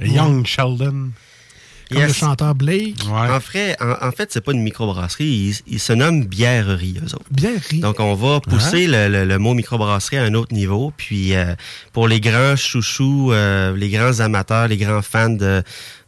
[0.00, 1.10] Young Sheldon.
[1.90, 2.16] Comme le Yes.
[2.16, 2.96] chanteur Blake.
[3.10, 5.24] En fait, en, en fait, c'est pas une microbrasserie.
[5.24, 7.24] Ils, ils se nomment bièrerie, eux autres.
[7.30, 7.80] Bièrerie.
[7.80, 10.92] Donc, on va pousser le, le- le mot microbrasserie à un autre niveau.
[10.96, 11.54] Puis, euh,
[11.92, 15.62] pour les grands chouchous, euh, les grands amateurs, les grands fans de,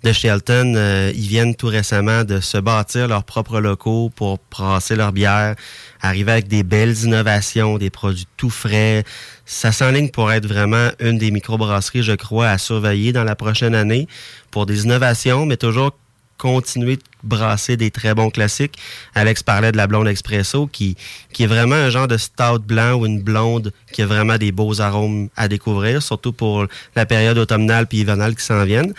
[0.05, 4.95] de Shelton, euh, ils viennent tout récemment de se bâtir leurs propres locaux pour brasser
[4.95, 5.57] leur bière,
[6.01, 9.05] arriver avec des belles innovations, des produits tout frais.
[9.45, 13.75] Ça s'enligne pour être vraiment une des microbrasseries, je crois, à surveiller dans la prochaine
[13.75, 14.07] année
[14.51, 15.93] pour des innovations, mais toujours
[16.39, 18.79] continuer de brasser des très bons classiques.
[19.17, 20.97] Alex parlait de la blonde expresso qui,
[21.33, 24.53] qui est vraiment un genre de stout blanc ou une blonde qui a vraiment des
[24.53, 28.95] beaux arômes à découvrir, surtout pour la période automnale puis hivernale qui s'en viennent.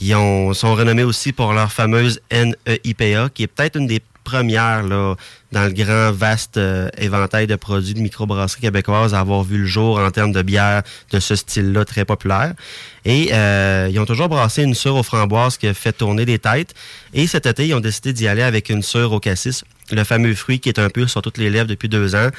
[0.00, 4.82] Ils ont, sont renommés aussi pour leur fameuse NEIPA, qui est peut-être une des premières
[4.82, 5.14] là,
[5.52, 9.66] dans le grand, vaste euh, éventail de produits de microbrasserie québécoise à avoir vu le
[9.66, 12.54] jour en termes de bière de ce style-là très populaire.
[13.04, 16.38] Et euh, ils ont toujours brassé une sure aux framboises qui a fait tourner des
[16.38, 16.74] têtes.
[17.12, 20.34] Et cet été, ils ont décidé d'y aller avec une sure au cassis, le fameux
[20.34, 22.30] fruit qui est un peu sur toutes les lèvres depuis deux ans.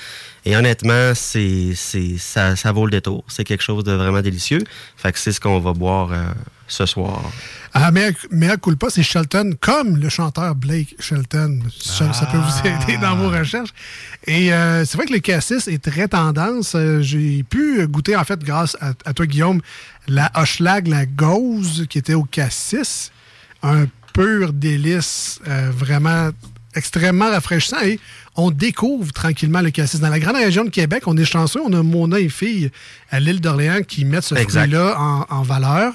[0.44, 1.74] Et honnêtement, c'est,
[2.18, 3.24] ça, ça vaut le détour.
[3.28, 4.64] C'est quelque chose de vraiment délicieux.
[4.98, 6.26] Fait que c'est ce qu'on va boire euh,
[6.68, 7.22] ce soir.
[7.74, 11.60] Ah, mais, à culpa, c'est Shelton, comme le chanteur Blake Shelton.
[11.78, 13.74] Ça, ça peut vous aider dans vos recherches.
[14.28, 16.74] Et euh, c'est vrai que le cassis est très tendance.
[16.76, 19.62] Euh, J'ai pu goûter, en fait, grâce à, à toi, Guillaume,
[20.08, 23.12] la Hochelag, la Gauze, qui était au cassis.
[23.62, 26.30] Un pur délice, euh, vraiment
[26.76, 27.82] extrêmement rafraîchissant.
[27.84, 28.00] Et
[28.38, 30.00] on découvre tranquillement le cassis.
[30.00, 31.60] Dans la grande région de Québec, on est chanceux.
[31.66, 32.72] On a Mona et Fille
[33.12, 35.94] à l'île d'Orléans qui mettent ce fruit-là en, en valeur.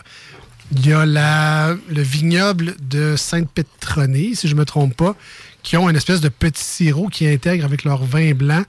[0.73, 5.17] Il y a la, le vignoble de Sainte-Pétronée, si je ne me trompe pas,
[5.63, 8.63] qui ont une espèce de petit sirop qui intègre avec leur vin blanc.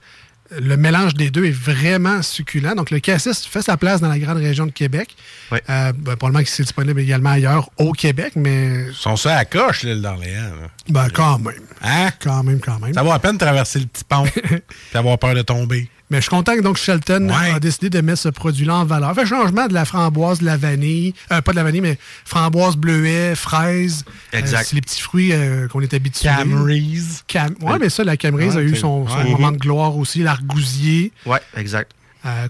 [0.60, 2.74] Le mélange des deux est vraiment succulent.
[2.74, 5.16] Donc, le cassis fait sa place dans la grande région de Québec.
[5.50, 5.62] Ouais.
[5.70, 9.46] Euh, ben, probablement que c'est disponible également ailleurs au Québec, mais Ils sont ça à
[9.46, 10.50] coche, l'île d'Orléans.
[10.90, 11.54] ben, quand même.
[11.80, 12.10] Hein?
[12.20, 12.92] Quand même, quand même.
[12.92, 14.60] Ça vaut à peine traverser le petit pont puis
[14.92, 15.88] avoir peur de tomber.
[16.12, 17.52] Mais je suis content que donc Shelton Ouais.
[17.54, 19.14] a décidé de mettre ce produit-là en valeur.
[19.14, 22.76] Fait changement de la framboise, de la vanille, euh, pas de la vanille, mais framboise,
[22.76, 24.04] bleuet, fraise.
[24.34, 24.58] Exact.
[24.60, 26.28] Euh, c'est les petits fruits euh, qu'on est habitués.
[26.28, 27.24] Camerise.
[27.26, 29.30] Cam ouais, mais ça, la Ouais, a eu son, son ouais.
[29.30, 31.12] moment de gloire aussi, l'argousier.
[31.26, 31.92] Ouais, exact.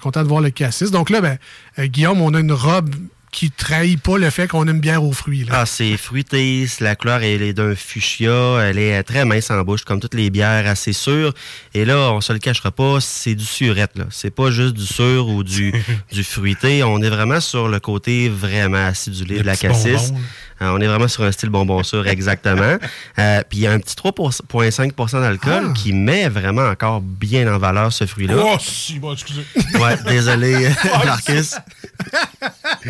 [0.03, 0.91] Content de voir le cassis.
[0.91, 1.39] Donc là, ben,
[1.79, 2.95] Guillaume, on a une robe
[3.33, 5.45] qui trahit pas le fait qu'on a une bière aux fruits.
[5.45, 5.61] Là.
[5.63, 9.85] Ah, c'est fruité, la couleur elle est d'un fuchsia, elle est très mince en bouche,
[9.85, 11.33] comme toutes les bières, assez sûres.
[11.73, 14.05] Et là, on se le cachera pas, c'est du surette, là.
[14.11, 15.73] C'est pas juste du sûr ou du,
[16.13, 16.85] du fruité.
[16.85, 20.11] On est vraiment sur le côté vraiment acidulé de la cassis.
[20.11, 20.21] bonbon,
[20.71, 22.77] on est vraiment sur un style bonbon sûr, exactement.
[23.19, 25.73] Euh, Puis il y a un petit 3,5% d'alcool Ah.
[25.75, 28.35] qui met vraiment encore bien en valeur ce fruit-là.
[28.39, 29.45] Oh, si, bon, excusez.
[29.79, 30.69] Ouais, désolé,
[31.05, 31.57] Marcus.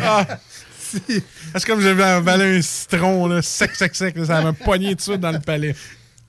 [0.01, 0.25] Ah,
[0.79, 1.01] si.
[1.55, 4.15] C'est comme j'avais avalé un citron, là, sec, sec, sec.
[4.15, 5.75] là, ça m'a poigné tout de suite dans le palais.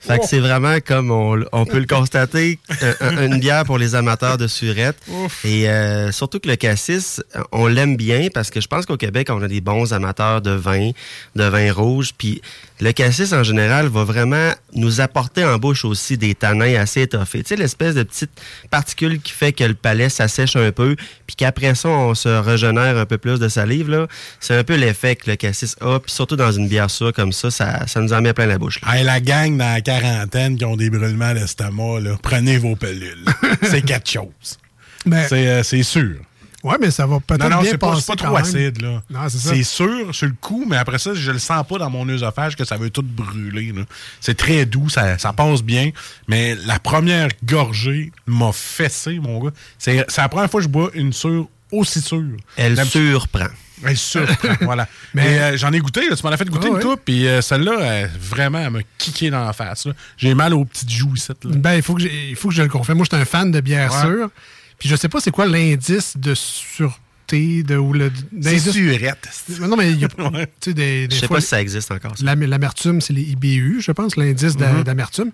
[0.07, 3.79] Fait que c'est vraiment comme on, on peut le constater, un- un- une bière pour
[3.79, 4.97] les amateurs de surette.
[5.45, 9.29] Et euh, surtout que le cassis, on l'aime bien parce que je pense qu'au Québec,
[9.31, 10.91] on a des bons amateurs de vin,
[11.37, 12.11] de vin rouge.
[12.19, 12.43] Puis
[12.81, 17.43] le cassis, en général, va vraiment nous apporter en bouche aussi des tanins assez étoffés.
[17.43, 18.31] Tu sais, l'espèce de petite
[18.71, 22.99] particule qui fait que le palais s'assèche un peu, puis qu'après ça, on se régénère
[22.99, 23.89] un peu plus de salive.
[23.89, 24.07] là.
[24.41, 25.99] C'est un peu l'effet que le cassis a.
[26.01, 28.59] Puis surtout dans une bière sûre comme ça, ça, ça nous en met plein la
[28.59, 28.81] bouche.
[28.83, 28.97] là.
[28.97, 33.25] Hey, la gang dans la quarantaine qui ont des brûlements d'estomac, là, prenez vos pilules.
[33.63, 34.59] c'est quelque chose.
[35.07, 36.17] Mais- C'est euh, c'est sûr.
[36.63, 39.03] Ouais, mais ça va peut-être Non, non, bien c'est pas, trop acide, là.
[39.11, 39.51] Non, c'est ça.
[39.51, 42.57] C'est sûr sur le coup, mais après ça, je le sens pas dans mon œsophage
[42.57, 43.75] que ça veut tout brûler.
[44.19, 45.91] C'est très doux, ça, ça passe bien,
[46.27, 49.51] mais la première gorgée m'a fessé, mon gars.
[49.79, 52.39] C'est la première fois que je bois une sûre aussi sûre.
[52.57, 53.49] Elle surprend.
[53.87, 54.89] Elle surprend, voilà.
[55.15, 57.27] Mais- euh, j'en ai goûté, là, tu m'en as fait goûter Ah une coupe, puis
[57.27, 59.87] euh, celle-là, euh, vraiment, elle m'a kické dans la face.
[60.17, 61.29] J'ai mal aux petites joues ici.
[61.29, 61.51] là.
[61.57, 62.99] Ben, il faut que, j'ai- il faut que je le confirme.
[62.99, 64.01] Moi, je suis un fan de bière Ouais.
[64.01, 64.31] sûre.
[64.79, 68.11] Puis je sais pas c'est quoi l'indice de sûreté de, ou le.
[68.33, 69.29] C'est d'indice- surette.
[69.61, 70.09] Non, mais il y a.
[70.31, 70.47] Ouais.
[70.61, 72.15] Tu sais, des, des Je sais fois, pas si ça existe encore.
[72.23, 74.83] L'amertume, c'est les IBU, je pense, l'indice d'a- Mm-hmm.
[74.85, 75.31] d'amertume.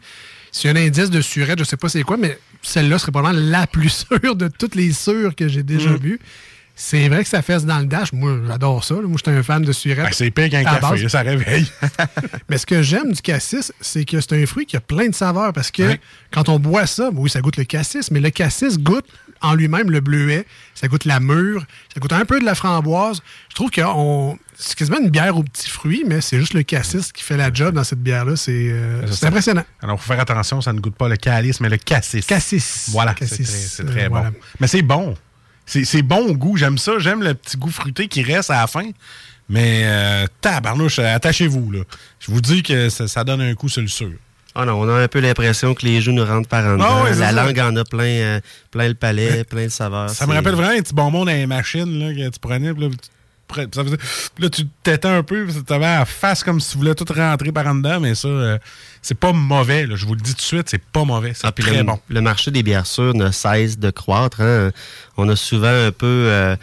[0.53, 3.13] S'il y a un indice de surette, je sais pas c'est quoi, mais celle-là serait
[3.13, 6.19] probablement la plus sûre de toutes les sûres que j'ai déjà bu.
[6.83, 8.11] C'est vrai que ça fesse dans le dash.
[8.15, 8.95] Moi, j'adore ça.
[8.95, 9.03] là.
[9.03, 9.99] Moi, je suis un fan de surette.
[10.07, 11.71] Ben, c'est pire qu'un café, ça réveille.
[12.49, 15.15] Mais ce que j'aime du cassis, c'est que c'est un fruit qui a plein de
[15.15, 16.01] saveurs parce que Ouais.
[16.31, 19.05] quand on boit ça, oui, ça goûte le cassis, mais le cassis goûte
[19.43, 23.21] en lui-même le bleuet, ça goûte la mûre, ça goûte un peu de la framboise.
[23.51, 26.63] Je trouve que on- c'est quasiment une bière aux petits fruits, mais c'est juste le
[26.63, 28.37] cassis qui fait la job dans cette bière-là.
[28.37, 29.65] C'est euh, impressionnant.
[29.83, 32.25] Alors, faut faire attention, ça ne goûte pas le calice, mais le cassis.
[32.25, 32.89] Cassis.
[32.91, 34.15] Voilà, c'est très, euh, bon.
[34.17, 34.31] voilà.
[34.61, 35.15] Mais c'est bon.
[35.71, 36.99] C'est bon au goût, j'aime ça.
[36.99, 38.91] J'aime le petit goût fruité qui reste à la fin.
[39.49, 41.71] Mais euh, tabarnouche, attachez-vous.
[41.73, 41.81] là.
[42.21, 44.13] Je vous dis que ça, ça donne un coup sur le sûr.
[44.55, 47.05] Ah non, on a un peu l'impression que les joues nous rentrent par en dedans.
[47.05, 47.45] Ah c'est la ça.
[47.45, 48.41] langue en a plein, euh,
[48.73, 50.11] plein le palais, plein de saveurs.
[50.11, 52.69] Ça me rappelle vraiment un petit bonbon dans les machines là, que tu prenais.
[52.73, 53.09] Là, tu,
[53.55, 53.97] ça faisait-
[54.39, 57.53] là, tu t'étais un peu, tu avais la face comme si tu voulais tout rentrer
[57.53, 58.59] par en dedans, mais ça, euh,
[59.03, 59.87] c'est pas mauvais.
[59.87, 59.97] là.
[59.97, 61.33] Je vous le dis tout de suite, c'est pas mauvais.
[61.35, 61.99] C'est Ah, très le, bon.
[62.09, 64.41] le marché des bières sûres ne cesse de croître.
[64.41, 64.71] hein.
[65.17, 66.57] On a souvent un peu euh,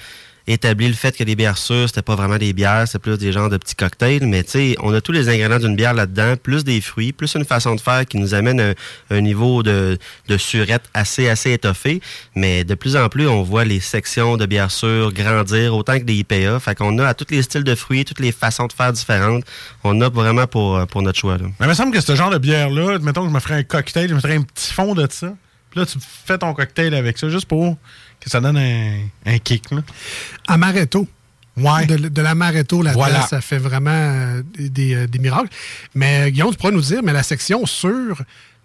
[0.48, 3.32] établi le fait que les bières sûres, c'était pas vraiment des bières, c'est plus des
[3.32, 4.26] genres de petits cocktails.
[4.26, 7.36] Mais tu sais, on a tous les ingrédients d'une bière là-dedans, plus des fruits, plus
[7.36, 8.74] une façon de faire qui nous amène un,
[9.10, 12.02] un niveau de, de surette assez, assez étoffé.
[12.36, 16.04] Mais de plus en plus, on voit les sections de bières sûres grandir autant que
[16.04, 16.60] des IPA.
[16.60, 19.44] Fait qu'on a à tous les styles de fruits, toutes les façons de faire différentes.
[19.84, 21.38] On a vraiment pour, pour notre choix.
[21.38, 21.46] Là.
[21.60, 23.64] Mais il me semble que ce genre de bière-là, mettons que je me ferais un
[23.64, 25.34] cocktail, je me ferais un petit fond de ça.
[25.76, 27.78] Là, tu fais ton cocktail avec ça, juste pour
[28.20, 29.72] que ça donne un, un kick.
[29.72, 29.82] Là.
[30.48, 31.08] Amaretto.
[31.58, 31.88] Ouais.
[31.88, 33.26] De, de l'amaretto là-dedans, Voilà.
[33.26, 35.50] ça fait vraiment euh, des, des, euh, des miracles.
[35.96, 38.22] Mais euh, Guillaume, tu pourrais nous dire, mais la section sûre,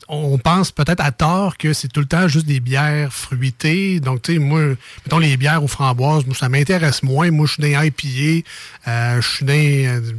[0.08, 3.98] on pense peut-être à tort que c'est tout le temps juste des bières fruitées.
[3.98, 4.60] Donc, tu sais, moi,
[5.06, 7.30] mettons les bières aux framboises, moi, ça m'intéresse moins.
[7.30, 8.46] Moi, je suis dans IPA,
[8.88, 9.28] euh, je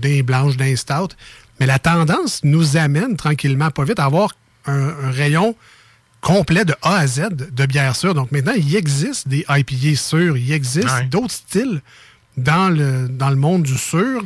[0.08, 1.10] suis blanches, dans les stout.
[1.60, 4.32] Mais la tendance nous amène tranquillement, pas vite, à avoir
[4.66, 5.56] un, un rayon
[6.24, 8.16] complet de A à Z de bières sûres.
[8.16, 11.06] Donc maintenant, il existe des IPA sûrs, il existe Ouais.
[11.06, 11.82] d'autres styles
[12.38, 14.24] dans le, dans le monde du sûr.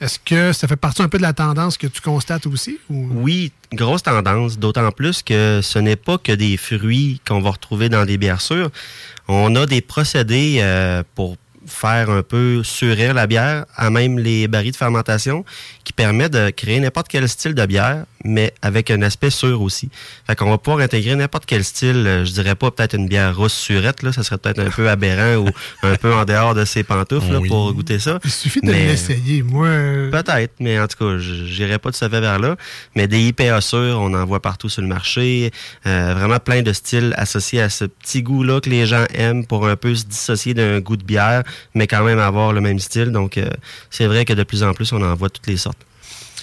[0.00, 2.78] Est-ce que ça fait partie un peu de la tendance que tu constates aussi?
[2.90, 3.08] Ou...
[3.14, 7.88] Oui, grosse tendance, d'autant plus que ce n'est pas que des fruits qu'on va retrouver
[7.88, 8.70] dans des bières sûres.
[9.26, 14.46] On a des procédés euh, pour faire un peu surir la bière, à même les
[14.48, 15.44] barils de fermentation,
[15.84, 19.90] qui permet de créer n'importe quel style de bière, mais avec un aspect sûr aussi.
[20.26, 23.36] Fait qu'on va pouvoir intégrer n'importe quel style, euh, je dirais pas peut-être une bière
[23.36, 25.48] rousse surette, là, ça serait peut-être un peu aberrant ou
[25.82, 28.18] un peu en dehors de ses pantoufles là, pour goûter ça.
[28.24, 29.42] Il suffit de l'essayer.
[29.42, 32.56] Moi, euh, Peut-être, mais en tout cas, je j'irai pas de ce fait vers là.
[32.94, 35.50] Mais des IPA sûrs, on en voit partout sur le marché.
[35.86, 39.66] Euh, vraiment plein de styles associés à ce petit goût-là que les gens aiment pour
[39.66, 41.42] un peu se dissocier d'un goût de bière,
[41.74, 43.10] mais quand même avoir le même style.
[43.12, 43.48] Donc, euh,
[43.90, 45.87] c'est vrai que de plus en plus, on en voit toutes les sortes.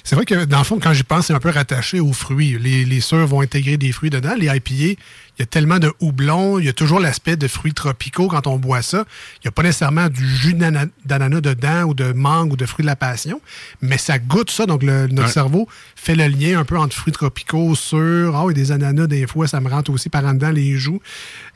[0.06, 2.58] C'est vrai que dans le fond, quand j'y pense, c'est un peu rattaché aux fruits.
[2.60, 4.36] Les, les sûrs vont intégrer des fruits dedans.
[4.38, 7.74] Les IPA, il y a tellement de houblon, il y a toujours l'aspect de fruits
[7.74, 9.04] tropicaux quand on boit ça.
[9.38, 12.66] Il n'y a pas nécessairement du jus d'ana- d'ananas dedans ou de mangue ou de
[12.66, 13.42] fruits de la passion,
[13.82, 14.66] mais ça goûte ça.
[14.66, 15.34] Donc, le- notre Ouais.
[15.34, 18.36] cerveau fait le lien un peu entre fruits tropicaux, sûrs.
[18.36, 21.02] Ah oui, des ananas, des fois, ça me rentre aussi par en dedans les joues.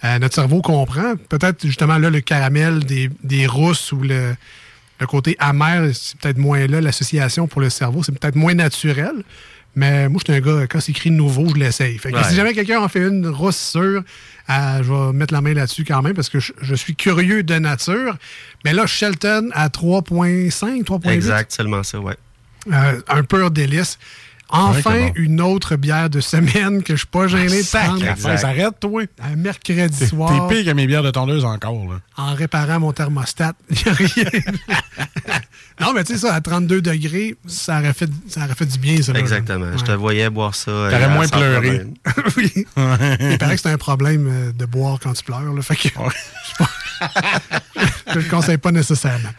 [0.04, 1.14] Euh, notre cerveau comprend.
[1.30, 4.36] Peut-être justement là, le caramel des, des rousses ou le,
[5.00, 9.14] le côté amer, c'est peut-être moins là, l'association pour le cerveau, c'est peut-être moins naturel.
[9.76, 11.98] Mais moi, je suis un gars, quand c'est écrit nouveau, je l'essaye.
[12.00, 12.24] Fait que Ouais.
[12.24, 14.04] si jamais quelqu'un en fait une rousse sûre,
[14.50, 17.44] euh, je vais mettre la main là-dessus quand même parce que je, je suis curieux
[17.44, 18.18] de nature.
[18.66, 22.16] Mais là, Shelton à 3.5, 3.8, Exact, seulement ça, ouais.
[22.74, 24.00] euh, un pur délice.
[24.52, 28.04] Enfin, Ouais, une autre bière de semaine que je suis pas gêné de prendre.
[28.46, 29.04] Arrête, toi.
[29.22, 32.00] Un mercredi T'es soir, pire que mes bières de tondeuse encore, là.
[32.18, 33.54] en réparant mon thermostat.
[33.70, 34.42] Il y a rien.
[35.80, 38.80] non, mais tu sais, ça, à 32 degrés, ça aurait fait, ça aurait fait du
[38.80, 39.14] bien, ça.
[39.14, 39.78] Exactement.
[39.78, 40.72] Je te voyais boire ça.
[40.72, 41.82] euh, T'aurais moins pleuré.
[42.38, 42.52] oui.
[43.20, 45.42] Il paraît que c'est un problème euh, de boire quand tu pleures.
[45.54, 45.90] Là, fait que
[48.10, 49.30] je ne le conseille pas nécessairement.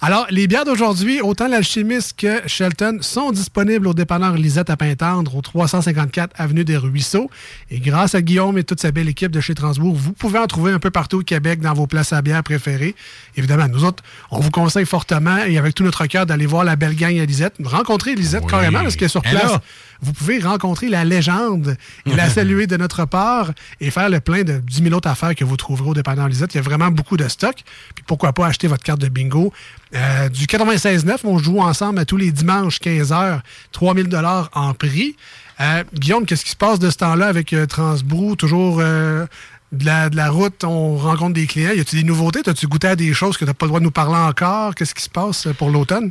[0.00, 5.34] Alors, les bières d'aujourd'hui, autant l'Alchimiste que Shelton, sont disponibles au dépanneur Lisette à Pintendre,
[5.34, 7.30] au 354 Avenue des Ruisseaux.
[7.70, 10.46] Et grâce à Guillaume et toute sa belle équipe de chez Transbourg, vous pouvez en
[10.46, 12.94] trouver un peu partout au Québec dans vos places à bière préférées.
[13.36, 16.76] Évidemment, nous autres, on vous conseille fortement et avec tout notre cœur d'aller voir la
[16.76, 17.54] belle gang à Lisette.
[17.64, 18.50] Rencontrer Lisette Oui.
[18.50, 19.58] carrément parce qu'elle est sur place
[20.04, 24.42] vous pouvez rencontrer la légende et la saluer de notre part et faire le plein
[24.42, 26.54] de 10 000 autres affaires que vous trouverez au dépanneur Lisette.
[26.54, 27.56] Il y a vraiment beaucoup de stock.
[27.94, 29.52] Puis pourquoi pas acheter votre carte de bingo.
[29.94, 33.40] Euh, du 96.9, on joue ensemble à tous les dimanches, 15h,
[33.72, 35.16] 3000 dollars en prix.
[35.60, 38.34] Euh, Guillaume, qu'est-ce qui se passe de ce temps-là avec euh, Transbrou?
[38.36, 39.26] Toujours euh,
[39.72, 41.72] de, la, de la route, on rencontre des clients.
[41.72, 42.40] Y a-tu des nouveautés?
[42.46, 44.74] As-tu goûté à des choses que tu n'as pas le droit de nous parler encore?
[44.74, 46.10] Qu'est-ce qui se passe pour l'automne?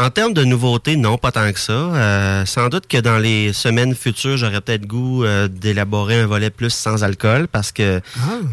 [0.00, 1.72] En termes de nouveautés, non, pas tant que ça.
[1.72, 6.48] Euh, sans doute que dans les semaines futures, j'aurais peut-être goût euh, d'élaborer un volet
[6.48, 8.00] plus sans alcool parce que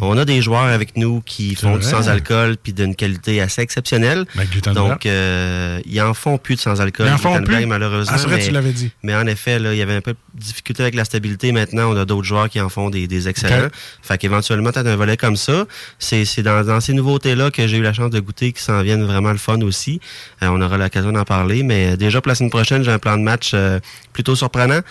[0.02, 3.62] on a des joueurs avec nous qui font du sans alcool puis d'une qualité assez
[3.62, 4.26] exceptionnelle.
[4.36, 4.74] Ben.
[4.74, 7.08] Donc, euh, ils en font plus de sans alcool.
[7.08, 7.66] Ils en font plus?
[7.66, 8.14] malheureusement.
[8.14, 8.92] Ah, c'est vrai, mais, tu l'avais dit.
[9.04, 11.54] Mais en effet, là, il y avait un peu de difficulté avec la stabilité.
[11.54, 13.68] Maintenant, on a d'autres joueurs qui en font des, des excellents.
[13.68, 13.72] Ok.
[14.02, 15.66] Fait qu'éventuellement, peut-être un volet comme ça.
[15.98, 18.82] C'est c'est dans, dans ces nouveautés-là que j'ai eu la chance de goûter qui s'en
[18.82, 20.02] viennent vraiment le fun aussi.
[20.44, 21.37] Euh, on aura l'occasion d'en parler.
[21.46, 23.80] Mais déjà pour la semaine prochaine, j'ai un plan de match euh,
[24.14, 24.82] plutôt surprenant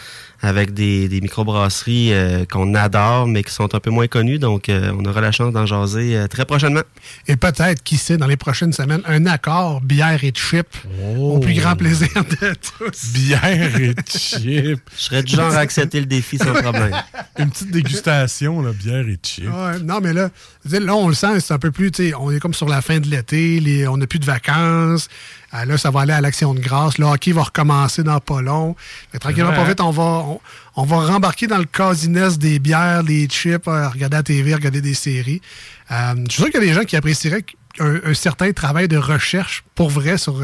[0.43, 4.39] avec des, des microbrasseries euh, qu'on adore, mais qui sont un peu moins connues.
[4.39, 6.83] Donc, euh, on aura la chance d'en jaser euh, très prochainement.
[7.27, 10.67] Et peut-être, qui sait, dans les prochaines semaines, un accord bière et chip
[11.19, 12.09] au plus grand plaisir
[12.41, 13.13] de tous.
[13.13, 14.81] Bière et chip.
[14.97, 16.93] Je serais du genre à accepter le défi sans problème.
[17.39, 19.47] Une petite dégustation, là, bière et chip.
[19.47, 20.31] Ouais, non, mais là,
[20.71, 22.83] là, on le sent, c'est un peu plus, tu sais, on est comme sur la
[22.83, 25.09] fin de l'été, on n'a plus de vacances.
[25.55, 26.99] Euh, là, ça va aller à l'action de grâce.
[26.99, 28.75] Le hockey va recommencer dans pas long.
[29.13, 29.57] Que tranquillement, Ouais.
[29.57, 30.41] pas vite, on va, on,
[30.77, 34.81] on va rembarquer dans le casiness des bières, des chips, euh, regarder la TV, regarder
[34.81, 35.41] des séries.
[35.93, 37.45] Euh, je suis sûr qu'il y a des gens qui apprécieraient
[37.79, 40.43] un, un certain travail de recherche pour vrai sur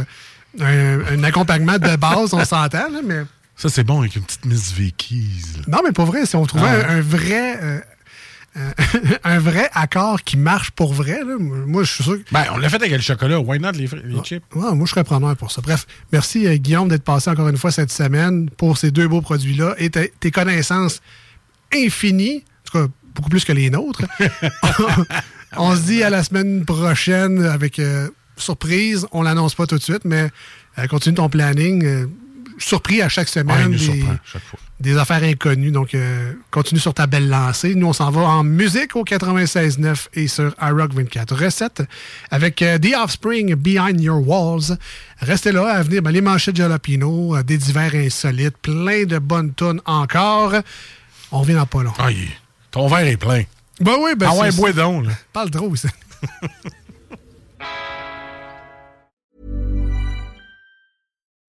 [0.60, 3.22] un, un accompagnement de base, on s'entend, mais.
[3.56, 5.56] Ça, c'est bon avec une petite Miss Vicky's.
[5.58, 5.62] là.
[5.68, 7.58] Non, mais pour vrai, si on trouvait Ah un, un vrai.
[7.62, 7.80] euh,
[9.24, 12.30] un vrai accord qui marche pour vrai, là, moi, je suis sûr que.
[12.32, 13.40] Ben, on l'a fait avec le chocolat.
[13.40, 14.44] Why not les, les chips?
[14.54, 15.62] Ouais, moi, je serais preneur pour ça.
[15.62, 19.22] Bref, merci euh, Guillaume d'être passé encore une fois cette semaine pour ces deux beaux
[19.22, 21.00] produits-là et tes connaissances
[21.72, 24.02] infinies, en tout cas beaucoup plus que les nôtres.
[25.56, 29.06] on se dit à la semaine prochaine avec euh, surprise.
[29.12, 30.30] On l'annonce pas tout de suite, mais
[30.78, 31.84] euh, continue ton planning.
[31.84, 32.06] euh,
[32.58, 34.58] surpris à chaque Ouais, il semaine nous des, surprend chaque fois.
[34.82, 35.70] Des affaires inconnues.
[35.70, 37.74] Donc, euh, continue sur ta belle lancée.
[37.74, 41.82] Nous, on s'en va en musique au 96.9 et sur iRock 24 recettes
[42.30, 44.76] avec euh, The Offspring, Behind Your Walls.
[45.20, 46.02] Restez là à venir.
[46.02, 50.54] Ben, les manchettes Jalapino, euh, des divers insolites, plein de bonnes tonnes encore.
[51.30, 51.92] On revient dans pas long.
[52.10, 52.28] Il-
[52.70, 53.42] ton verre est plein.
[53.80, 55.12] Ben oui, ben ah ouais, bois donc, là.
[55.32, 55.88] Parle trop, ça.